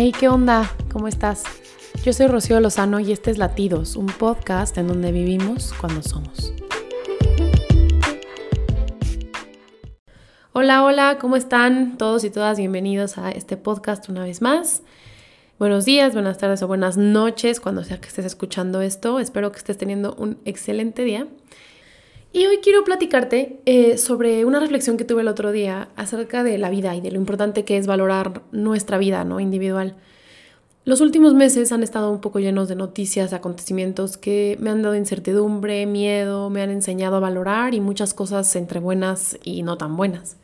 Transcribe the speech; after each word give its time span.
Hey, 0.00 0.12
¿qué 0.16 0.28
onda? 0.28 0.72
¿Cómo 0.92 1.08
estás? 1.08 1.42
Yo 2.04 2.12
soy 2.12 2.28
Rocío 2.28 2.60
Lozano 2.60 3.00
y 3.00 3.10
este 3.10 3.32
es 3.32 3.38
Latidos, 3.38 3.96
un 3.96 4.06
podcast 4.06 4.78
en 4.78 4.86
donde 4.86 5.10
vivimos 5.10 5.74
cuando 5.80 6.04
somos. 6.04 6.52
Hola, 10.52 10.84
hola, 10.84 11.18
¿cómo 11.20 11.34
están 11.34 11.98
todos 11.98 12.22
y 12.22 12.30
todas? 12.30 12.58
Bienvenidos 12.58 13.18
a 13.18 13.32
este 13.32 13.56
podcast 13.56 14.08
una 14.08 14.22
vez 14.22 14.40
más. 14.40 14.82
Buenos 15.58 15.84
días, 15.84 16.12
buenas 16.12 16.38
tardes 16.38 16.62
o 16.62 16.68
buenas 16.68 16.96
noches 16.96 17.58
cuando 17.58 17.82
sea 17.82 18.00
que 18.00 18.06
estés 18.06 18.24
escuchando 18.24 18.80
esto. 18.82 19.18
Espero 19.18 19.50
que 19.50 19.58
estés 19.58 19.78
teniendo 19.78 20.14
un 20.14 20.38
excelente 20.44 21.02
día. 21.02 21.26
Y 22.38 22.46
hoy 22.46 22.58
quiero 22.58 22.84
platicarte 22.84 23.58
eh, 23.66 23.98
sobre 23.98 24.44
una 24.44 24.60
reflexión 24.60 24.96
que 24.96 25.04
tuve 25.04 25.22
el 25.22 25.26
otro 25.26 25.50
día 25.50 25.88
acerca 25.96 26.44
de 26.44 26.56
la 26.56 26.70
vida 26.70 26.94
y 26.94 27.00
de 27.00 27.10
lo 27.10 27.16
importante 27.16 27.64
que 27.64 27.76
es 27.76 27.88
valorar 27.88 28.42
nuestra 28.52 28.96
vida 28.96 29.24
¿no? 29.24 29.40
individual. 29.40 29.96
Los 30.84 31.00
últimos 31.00 31.34
meses 31.34 31.72
han 31.72 31.82
estado 31.82 32.12
un 32.12 32.20
poco 32.20 32.38
llenos 32.38 32.68
de 32.68 32.76
noticias, 32.76 33.32
acontecimientos 33.32 34.18
que 34.18 34.56
me 34.60 34.70
han 34.70 34.82
dado 34.82 34.94
incertidumbre, 34.94 35.84
miedo, 35.86 36.48
me 36.48 36.62
han 36.62 36.70
enseñado 36.70 37.16
a 37.16 37.20
valorar 37.20 37.74
y 37.74 37.80
muchas 37.80 38.14
cosas 38.14 38.54
entre 38.54 38.78
buenas 38.78 39.36
y 39.42 39.64
no 39.64 39.76
tan 39.76 39.96
buenas. 39.96 40.36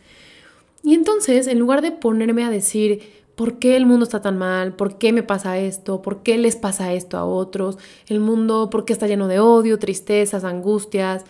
Y 0.83 0.95
entonces, 0.95 1.47
en 1.47 1.61
lugar 1.61 1.81
de 1.81 1.93
ponerme 1.93 2.43
a 2.43 2.51
decir, 2.51 3.03
¿por 3.37 3.61
qué 3.61 3.77
el 3.77 3.87
mundo 3.87 4.03
está 4.03 4.21
tan 4.21 4.37
mal? 4.37 4.75
¿Por 4.75 4.99
qué 4.99 5.13
me 5.13 5.23
pasa 5.23 5.59
esto? 5.59 6.03
¿Por 6.03 6.25
qué 6.25 6.39
les 6.39 6.57
pasa 6.57 6.93
esto 6.93 7.19
a 7.19 7.25
otros? 7.25 7.79
El 8.09 8.19
mundo, 8.19 8.69
¿por 8.69 8.85
qué 8.85 8.93
está 8.93 9.07
lleno 9.07 9.29
de 9.29 9.39
odio, 9.39 9.79
tristezas, 9.79 10.43
angustias? 10.43 11.25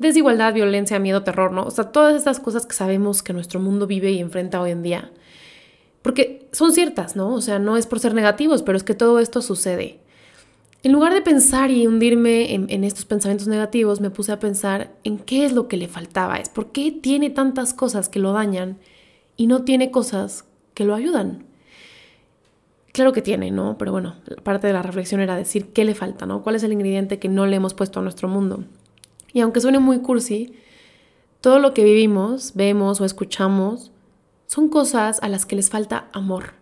Desigualdad, 0.00 0.54
violencia, 0.54 0.98
miedo, 0.98 1.22
terror, 1.22 1.52
¿no? 1.52 1.62
O 1.62 1.70
sea, 1.70 1.92
todas 1.92 2.16
estas 2.16 2.40
cosas 2.40 2.66
que 2.66 2.74
sabemos 2.74 3.22
que 3.22 3.32
nuestro 3.32 3.60
mundo 3.60 3.86
vive 3.86 4.10
y 4.10 4.18
enfrenta 4.18 4.60
hoy 4.60 4.70
en 4.70 4.82
día. 4.82 5.12
Porque 6.02 6.48
son 6.52 6.72
ciertas, 6.72 7.16
¿no? 7.16 7.34
O 7.34 7.40
sea, 7.42 7.58
no 7.58 7.76
es 7.76 7.86
por 7.86 8.00
ser 8.00 8.14
negativos, 8.14 8.62
pero 8.62 8.78
es 8.78 8.82
que 8.82 8.94
todo 8.94 9.18
esto 9.18 9.42
sucede. 9.42 10.00
En 10.82 10.92
lugar 10.92 11.12
de 11.12 11.20
pensar 11.20 11.70
y 11.70 11.86
hundirme 11.86 12.54
en, 12.54 12.84
estos 12.84 13.04
pensamientos 13.04 13.46
negativos, 13.46 14.00
me 14.00 14.08
puse 14.08 14.32
a 14.32 14.38
pensar 14.38 14.90
en 15.04 15.18
qué 15.18 15.44
es 15.44 15.52
lo 15.52 15.68
que 15.68 15.76
le 15.76 15.88
faltaba, 15.88 16.36
es 16.36 16.48
por 16.48 16.72
qué 16.72 16.90
tiene 16.90 17.28
tantas 17.28 17.74
cosas 17.74 18.08
que 18.08 18.18
lo 18.18 18.32
dañan 18.32 18.78
y 19.36 19.46
no 19.46 19.64
tiene 19.64 19.90
cosas 19.90 20.46
que 20.72 20.86
lo 20.86 20.94
ayudan. 20.94 21.44
Claro 22.92 23.12
que 23.12 23.20
tiene, 23.20 23.50
¿no? 23.50 23.76
Pero 23.76 23.92
bueno, 23.92 24.16
parte 24.42 24.66
de 24.66 24.72
la 24.72 24.82
reflexión 24.82 25.20
era 25.20 25.36
decir 25.36 25.66
qué 25.74 25.84
le 25.84 25.94
falta, 25.94 26.24
¿no? 26.24 26.42
¿Cuál 26.42 26.56
es 26.56 26.62
el 26.62 26.72
ingrediente 26.72 27.18
que 27.18 27.28
no 27.28 27.46
le 27.46 27.56
hemos 27.56 27.74
puesto 27.74 28.00
a 28.00 28.02
nuestro 28.02 28.28
mundo? 28.28 28.64
Y 29.32 29.40
aunque 29.40 29.60
suene 29.60 29.78
muy 29.78 30.00
cursi, 30.00 30.54
todo 31.40 31.58
lo 31.58 31.72
que 31.74 31.84
vivimos, 31.84 32.52
vemos 32.54 33.00
o 33.00 33.04
escuchamos 33.04 33.92
son 34.46 34.68
cosas 34.68 35.22
a 35.22 35.28
las 35.28 35.46
que 35.46 35.56
les 35.56 35.70
falta 35.70 36.08
amor. 36.12 36.54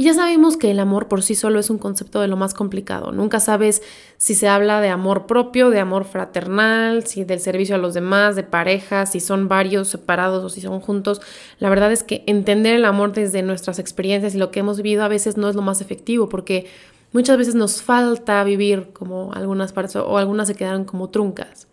Y 0.00 0.04
ya 0.04 0.14
sabemos 0.14 0.56
que 0.56 0.70
el 0.70 0.78
amor 0.78 1.08
por 1.08 1.24
sí 1.24 1.34
solo 1.34 1.58
es 1.58 1.70
un 1.70 1.78
concepto 1.78 2.20
de 2.20 2.28
lo 2.28 2.36
más 2.36 2.54
complicado. 2.54 3.10
Nunca 3.10 3.40
sabes 3.40 3.82
si 4.16 4.36
se 4.36 4.46
habla 4.46 4.80
de 4.80 4.90
amor 4.90 5.26
propio, 5.26 5.70
de 5.70 5.80
amor 5.80 6.04
fraternal, 6.04 7.04
si 7.04 7.24
del 7.24 7.40
servicio 7.40 7.74
a 7.74 7.78
los 7.78 7.94
demás, 7.94 8.36
de 8.36 8.44
pareja, 8.44 9.06
si 9.06 9.18
son 9.18 9.48
varios 9.48 9.88
separados 9.88 10.44
o 10.44 10.48
si 10.48 10.60
son 10.60 10.78
juntos. 10.78 11.20
La 11.58 11.68
verdad 11.68 11.90
es 11.90 12.04
que 12.04 12.22
entender 12.28 12.76
el 12.76 12.84
amor 12.84 13.12
desde 13.12 13.42
nuestras 13.42 13.80
experiencias 13.80 14.36
y 14.36 14.38
lo 14.38 14.52
que 14.52 14.60
hemos 14.60 14.76
vivido 14.76 15.02
a 15.02 15.08
veces 15.08 15.36
no 15.36 15.48
es 15.48 15.56
lo 15.56 15.62
más 15.62 15.80
efectivo 15.80 16.28
porque 16.28 16.68
muchas 17.12 17.36
veces 17.36 17.56
nos 17.56 17.82
falta 17.82 18.44
vivir 18.44 18.90
como 18.92 19.32
algunas 19.32 19.72
partes 19.72 19.96
o 19.96 20.16
algunas 20.16 20.46
se 20.46 20.54
quedaron 20.54 20.84
como 20.84 21.10
truncas. 21.10 21.66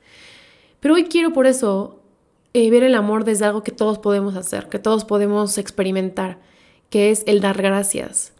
Pero 0.79 0.95
hoy 0.95 1.05
quiero 1.05 1.33
por 1.33 1.47
eso 1.47 2.01
eh, 2.53 2.69
ver 2.69 2.83
el 2.83 2.95
amor 2.95 3.25
desde 3.25 3.45
algo 3.45 3.63
que 3.63 3.71
todos 3.71 3.99
podemos 3.99 4.35
hacer, 4.35 4.69
que 4.69 4.79
todos 4.79 5.03
podemos 5.03 5.57
experimentar, 5.57 6.39
que 6.89 7.11
es 7.11 7.23
el 7.25 7.41
dar 7.41 7.61
gracias. 7.61 8.31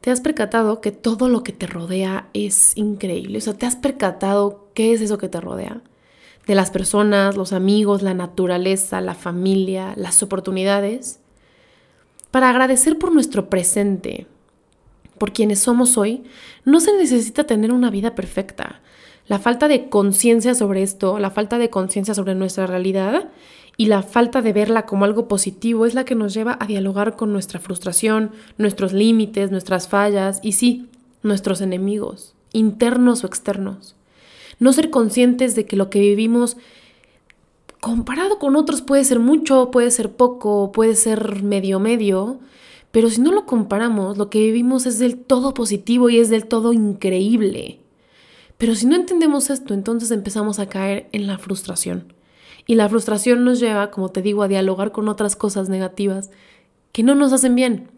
¿Te 0.00 0.10
has 0.10 0.20
percatado 0.20 0.80
que 0.80 0.92
todo 0.92 1.28
lo 1.28 1.42
que 1.42 1.52
te 1.52 1.66
rodea 1.66 2.28
es 2.34 2.76
increíble? 2.76 3.38
O 3.38 3.40
sea, 3.40 3.54
¿te 3.54 3.64
has 3.64 3.76
percatado 3.76 4.68
qué 4.74 4.92
es 4.92 5.00
eso 5.00 5.16
que 5.16 5.28
te 5.28 5.40
rodea? 5.40 5.80
De 6.46 6.54
las 6.54 6.70
personas, 6.70 7.36
los 7.36 7.54
amigos, 7.54 8.02
la 8.02 8.12
naturaleza, 8.12 9.00
la 9.00 9.14
familia, 9.14 9.94
las 9.96 10.22
oportunidades. 10.22 11.20
Para 12.30 12.50
agradecer 12.50 12.98
por 12.98 13.14
nuestro 13.14 13.48
presente, 13.48 14.26
por 15.16 15.32
quienes 15.32 15.60
somos 15.60 15.96
hoy, 15.96 16.24
no 16.64 16.80
se 16.80 16.92
necesita 16.98 17.44
tener 17.44 17.72
una 17.72 17.88
vida 17.88 18.14
perfecta. 18.14 18.82
La 19.26 19.38
falta 19.38 19.68
de 19.68 19.88
conciencia 19.88 20.54
sobre 20.54 20.82
esto, 20.82 21.18
la 21.18 21.30
falta 21.30 21.56
de 21.58 21.70
conciencia 21.70 22.14
sobre 22.14 22.34
nuestra 22.34 22.66
realidad 22.66 23.30
y 23.76 23.86
la 23.86 24.02
falta 24.02 24.42
de 24.42 24.52
verla 24.52 24.84
como 24.84 25.04
algo 25.04 25.28
positivo 25.28 25.86
es 25.86 25.94
la 25.94 26.04
que 26.04 26.14
nos 26.14 26.34
lleva 26.34 26.58
a 26.60 26.66
dialogar 26.66 27.16
con 27.16 27.32
nuestra 27.32 27.58
frustración, 27.58 28.32
nuestros 28.58 28.92
límites, 28.92 29.50
nuestras 29.50 29.88
fallas 29.88 30.40
y 30.42 30.52
sí, 30.52 30.88
nuestros 31.22 31.62
enemigos, 31.62 32.34
internos 32.52 33.24
o 33.24 33.26
externos. 33.26 33.96
No 34.58 34.72
ser 34.72 34.90
conscientes 34.90 35.54
de 35.54 35.64
que 35.64 35.76
lo 35.76 35.88
que 35.88 36.00
vivimos 36.00 36.58
comparado 37.80 38.38
con 38.38 38.56
otros 38.56 38.82
puede 38.82 39.04
ser 39.04 39.20
mucho, 39.20 39.70
puede 39.70 39.90
ser 39.90 40.12
poco, 40.12 40.70
puede 40.70 40.94
ser 40.96 41.42
medio 41.42 41.80
medio, 41.80 42.40
pero 42.92 43.10
si 43.10 43.20
no 43.20 43.32
lo 43.32 43.46
comparamos, 43.46 44.18
lo 44.18 44.30
que 44.30 44.38
vivimos 44.38 44.86
es 44.86 44.98
del 44.98 45.16
todo 45.16 45.54
positivo 45.54 46.10
y 46.10 46.18
es 46.18 46.28
del 46.28 46.46
todo 46.46 46.72
increíble. 46.72 47.80
Pero 48.58 48.74
si 48.74 48.86
no 48.86 48.96
entendemos 48.96 49.50
esto, 49.50 49.74
entonces 49.74 50.10
empezamos 50.10 50.58
a 50.58 50.68
caer 50.68 51.08
en 51.12 51.26
la 51.26 51.38
frustración. 51.38 52.12
Y 52.66 52.76
la 52.76 52.88
frustración 52.88 53.44
nos 53.44 53.60
lleva, 53.60 53.90
como 53.90 54.10
te 54.10 54.22
digo, 54.22 54.42
a 54.42 54.48
dialogar 54.48 54.92
con 54.92 55.08
otras 55.08 55.36
cosas 55.36 55.68
negativas 55.68 56.30
que 56.92 57.02
no 57.02 57.14
nos 57.14 57.32
hacen 57.32 57.54
bien. 57.54 57.90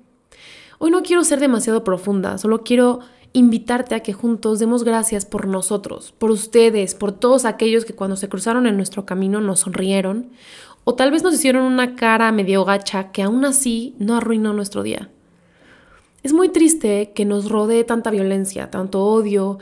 Hoy 0.78 0.90
no 0.90 1.02
quiero 1.02 1.24
ser 1.24 1.40
demasiado 1.40 1.84
profunda, 1.84 2.38
solo 2.38 2.62
quiero 2.62 3.00
invitarte 3.32 3.94
a 3.94 4.00
que 4.00 4.12
juntos 4.12 4.58
demos 4.58 4.82
gracias 4.82 5.26
por 5.26 5.46
nosotros, 5.46 6.14
por 6.18 6.30
ustedes, 6.30 6.94
por 6.94 7.12
todos 7.12 7.44
aquellos 7.44 7.84
que 7.84 7.94
cuando 7.94 8.16
se 8.16 8.28
cruzaron 8.28 8.66
en 8.66 8.76
nuestro 8.76 9.04
camino 9.04 9.40
nos 9.40 9.60
sonrieron 9.60 10.30
o 10.84 10.94
tal 10.94 11.10
vez 11.10 11.22
nos 11.22 11.34
hicieron 11.34 11.64
una 11.64 11.96
cara 11.96 12.32
medio 12.32 12.64
gacha 12.64 13.10
que 13.10 13.22
aún 13.22 13.44
así 13.44 13.94
no 13.98 14.16
arruinó 14.16 14.52
nuestro 14.52 14.82
día. 14.82 15.10
Es 16.22 16.32
muy 16.32 16.48
triste 16.48 17.12
que 17.14 17.24
nos 17.24 17.50
rodee 17.50 17.84
tanta 17.84 18.10
violencia, 18.10 18.70
tanto 18.70 19.04
odio, 19.04 19.58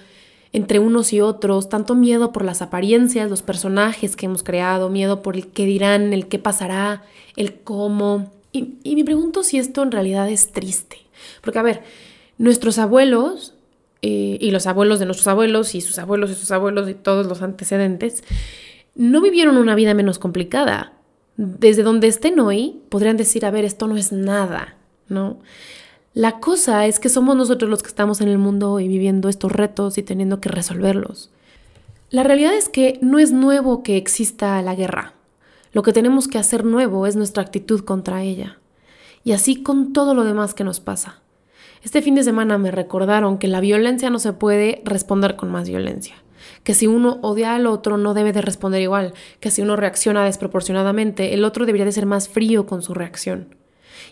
entre 0.54 0.78
unos 0.78 1.12
y 1.12 1.20
otros, 1.20 1.69
tanto 1.69 1.97
miedo 1.97 2.31
por 2.32 2.44
las 2.44 2.62
apariencias, 2.62 3.28
los 3.28 3.42
personajes 3.42 4.15
que 4.15 4.26
hemos 4.26 4.44
creado, 4.44 4.88
miedo 4.88 5.20
por 5.20 5.34
el 5.34 5.48
qué 5.48 5.66
dirán, 5.66 6.12
el 6.12 6.28
qué 6.28 6.38
pasará, 6.38 7.03
el 7.34 7.56
cómo. 7.56 8.32
Y, 8.53 8.75
y 8.84 8.94
me 8.94 9.04
pregunto 9.04 9.43
si 9.43 9.59
esto 9.59 9.82
en 9.82 9.91
realidad 9.91 10.31
es 10.31 10.53
triste. 10.53 10.98
Porque, 11.41 11.59
a 11.59 11.62
ver, 11.62 11.82
nuestros 12.38 12.78
abuelos 12.78 13.54
eh, 14.00 14.38
y 14.41 14.53
los 14.53 14.69
abuelos 14.69 15.00
de 15.00 15.06
nuestros 15.06 15.26
abuelos 15.26 15.75
y 15.75 15.81
sus 15.81 15.98
abuelos 15.98 16.31
y 16.31 16.34
sus 16.37 16.53
abuelos 16.53 16.88
y 16.88 16.94
todos 16.94 17.26
los 17.26 17.43
antecedentes 17.43 18.22
no 18.94 19.20
vivieron 19.20 19.56
una 19.56 19.75
vida 19.75 19.93
menos 19.93 20.20
complicada. 20.20 20.93
Desde 21.37 21.82
donde 21.82 22.06
estén 22.06 22.38
hoy, 22.38 22.81
podrían 22.91 23.16
decir, 23.16 23.44
a 23.44 23.50
ver, 23.50 23.64
esto 23.64 23.88
no 23.88 23.97
es 23.97 24.12
nada, 24.12 24.76
¿no? 25.09 25.41
La 26.14 26.38
cosa 26.38 26.86
es 26.86 27.00
que 27.00 27.08
somos 27.08 27.34
nosotros 27.34 27.69
los 27.69 27.82
que 27.82 27.88
estamos 27.88 28.20
en 28.20 28.28
el 28.28 28.38
mundo 28.38 28.78
y 28.78 28.86
viviendo 28.86 29.28
estos 29.28 29.50
retos 29.50 29.98
y 29.98 30.04
teniendo 30.04 30.41
que 30.41 30.48
resolverlos. 30.48 31.30
La 32.10 32.22
realidad 32.22 32.54
es 32.54 32.69
que 32.69 33.00
no 33.02 33.19
es 33.19 33.32
nuevo 33.32 33.82
que 33.82 33.97
exista 33.97 34.62
la 34.62 34.76
guerra. 34.76 35.14
Lo 35.72 35.82
que 35.82 35.92
tenemos 35.92 36.28
que 36.28 36.38
hacer 36.38 36.64
nuevo 36.64 37.08
es 37.08 37.16
nuestra 37.16 37.42
actitud 37.42 37.80
contra 37.80 38.22
ella. 38.22 38.58
Y 39.25 39.32
así 39.32 39.60
con 39.60 39.92
todo 39.92 40.14
lo 40.14 40.22
demás 40.22 40.54
que 40.54 40.62
nos 40.62 40.78
pasa. 40.78 41.19
Este 41.82 42.00
fin 42.00 42.14
de 42.14 42.22
semana 42.22 42.58
me 42.58 42.70
recordaron 42.70 43.38
que 43.38 43.48
la 43.48 43.58
violencia 43.58 44.08
no 44.08 44.20
se 44.20 44.32
puede 44.32 44.82
responder 44.84 45.34
con 45.34 45.50
más 45.50 45.69
violencia, 45.69 46.14
que 46.62 46.75
si 46.75 46.86
uno 46.86 47.19
odia 47.22 47.56
al 47.56 47.66
otro 47.66 47.96
no 47.96 48.14
debe 48.14 48.32
de 48.32 48.41
responder 48.41 48.81
igual, 48.81 49.14
que 49.41 49.50
si 49.50 49.62
uno 49.62 49.75
reacciona 49.75 50.25
desproporcionadamente, 50.25 51.34
el 51.34 51.44
otro 51.44 51.66
debería 51.66 51.84
de 51.84 51.92
ser 51.92 52.06
más 52.06 52.28
frío 52.28 52.66
con 52.66 52.82
su 52.82 52.94
reacción. 52.94 53.56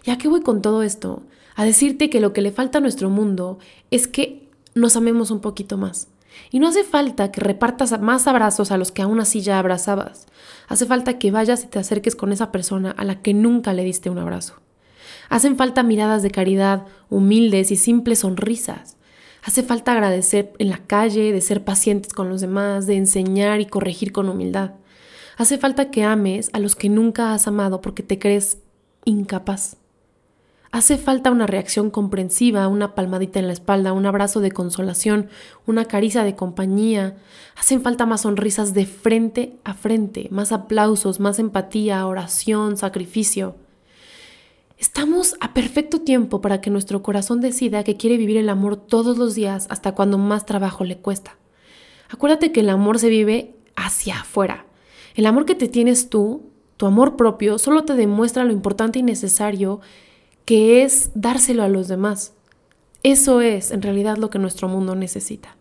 ¿Y 0.05 0.11
a 0.11 0.19
qué 0.19 0.27
voy 0.27 0.43
con 0.43 0.63
todo 0.63 0.83
esto? 0.83 1.23
A 1.55 1.65
decirte 1.65 2.11
que 2.11 2.21
lo 2.21 2.33
que 2.33 2.43
le 2.43 2.53
falta 2.53 2.79
a 2.79 2.81
nuestro 2.81 3.11
mundo 3.11 3.59
es 3.91 4.07
que 4.09 4.49
nos 4.75 4.97
amemos 4.97 5.31
un 5.31 5.41
poquito 5.41 5.77
más. 5.77 6.09
Y 6.51 6.59
no 6.59 6.69
hace 6.69 6.85
falta 6.85 7.31
que 7.31 7.41
repartas 7.41 7.99
más 8.01 8.27
abrazos 8.27 8.71
a 8.71 8.79
los 8.79 8.91
que 8.91 9.03
aún 9.03 9.21
así 9.21 9.41
ya 9.41 9.59
abrazabas. 9.59 10.27
Hace 10.69 10.87
falta 10.87 11.19
que 11.19 11.31
vayas 11.31 11.65
y 11.65 11.67
te 11.67 11.79
acerques 11.79 12.17
con 12.17 12.33
esa 12.33 12.51
persona 12.51 12.91
a 12.91 13.05
la 13.05 13.21
que 13.21 13.35
nunca 13.35 13.73
le 13.73 13.85
diste 13.85 14.11
un 14.11 14.19
abrazo. 14.19 14.55
Hacen 15.29 15.57
falta 15.57 15.83
miradas 15.83 16.23
de 16.23 16.31
caridad, 16.31 16.87
humildes 17.11 17.71
y 17.71 17.77
simples 17.77 18.21
sonrisas. 18.21 18.97
Hace 19.43 19.63
falta 19.63 19.93
agradecer 19.93 20.53
en 20.59 20.71
la 20.71 20.79
calle, 20.79 21.33
de 21.33 21.41
ser 21.41 21.65
pacientes 21.65 22.13
con 22.13 22.29
los 22.29 22.41
demás, 22.41 22.87
de 22.87 22.97
enseñar 22.97 23.61
y 23.61 23.67
corregir 23.67 24.13
con 24.13 24.29
humildad. 24.29 24.73
Hace 25.37 25.59
falta 25.59 25.91
que 25.91 26.05
ames 26.05 26.51
a 26.53 26.59
los 26.59 26.77
que 26.77 26.89
nunca 26.89 27.35
has 27.35 27.49
amado 27.49 27.81
porque 27.81 28.03
te 28.03 28.19
crees 28.19 28.59
incapaz. 29.05 29.77
Hace 30.73 30.97
falta 30.97 31.31
una 31.31 31.47
reacción 31.47 31.91
comprensiva, 31.91 32.67
una 32.67 32.95
palmadita 32.95 33.39
en 33.39 33.47
la 33.47 33.53
espalda, 33.53 33.93
un 33.93 34.07
abrazo 34.07 34.41
de 34.41 34.51
consolación, 34.51 35.29
una 35.67 35.85
caricia 35.85 36.25
de 36.25 36.35
compañía. 36.35 37.19
Hacen 37.57 37.83
falta 37.83 38.07
más 38.07 38.23
sonrisas 38.23 38.73
de 38.73 38.87
frente 38.87 39.59
a 39.65 39.75
frente, 39.75 40.29
más 40.31 40.51
aplausos, 40.51 41.21
más 41.21 41.39
empatía, 41.39 42.07
oración, 42.07 42.79
sacrificio. 42.79 43.55
Estamos 44.79 45.37
a 45.41 45.53
perfecto 45.53 46.01
tiempo 46.01 46.41
para 46.41 46.63
que 46.63 46.71
nuestro 46.71 47.03
corazón 47.03 47.43
decida 47.43 47.85
que 47.85 47.99
quiere 47.99 48.17
vivir 48.17 48.39
el 48.39 48.49
amor 48.49 48.77
todos 48.77 49.19
los 49.19 49.35
días 49.35 49.67
hasta 49.69 49.95
cuando 49.95 50.17
más 50.17 50.47
trabajo 50.47 50.85
le 50.85 50.97
cuesta. 50.97 51.37
Acuérdate 52.09 52.51
que 52.51 52.61
el 52.61 52.71
amor 52.71 52.99
se 52.99 53.11
vive 53.11 53.55
hacia 53.77 54.21
afuera. 54.21 54.65
El 55.15 55.27
amor 55.27 55.45
que 55.45 55.55
te 55.55 55.69
tienes 55.69 56.09
tú, 56.09 56.51
tu 56.79 56.87
amor 56.87 57.17
propio, 57.17 57.59
solo 57.59 57.85
te 57.85 57.95
demuestra 57.95 58.45
lo 58.45 58.53
importante 58.53 58.99
y 58.99 59.03
necesario 59.03 59.83
que 60.45 60.83
es 60.83 61.11
dárselo 61.15 61.63
a 61.63 61.69
los 61.69 61.89
demás. 61.89 62.35
Eso 63.03 63.41
es 63.41 63.71
en 63.71 63.83
realidad 63.83 64.17
lo 64.17 64.31
que 64.31 64.39
nuestro 64.39 64.69
mundo 64.69 64.95
necesita. 64.95 65.57